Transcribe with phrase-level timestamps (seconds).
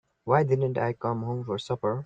[0.23, 1.99] Why didn't I come home for supper?